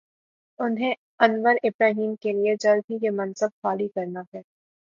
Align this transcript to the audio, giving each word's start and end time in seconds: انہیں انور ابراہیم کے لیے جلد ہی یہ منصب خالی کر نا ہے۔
انہیں 0.59 0.93
انور 1.19 1.55
ابراہیم 1.63 2.15
کے 2.15 2.31
لیے 2.31 2.55
جلد 2.59 2.91
ہی 2.91 2.97
یہ 3.01 3.09
منصب 3.11 3.49
خالی 3.63 3.87
کر 3.87 4.05
نا 4.07 4.21
ہے۔ 4.33 4.41